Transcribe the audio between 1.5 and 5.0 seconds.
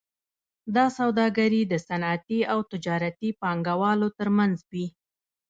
د صنعتي او تجارتي پانګوالو ترمنځ وي